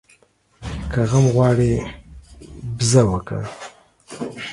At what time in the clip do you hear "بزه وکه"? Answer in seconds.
2.77-3.39